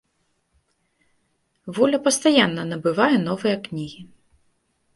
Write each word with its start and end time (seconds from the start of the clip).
Воля 1.79 1.99
пастаянна 2.09 2.65
набывае 2.73 3.13
новыя 3.29 3.55
кнігі. 3.69 4.01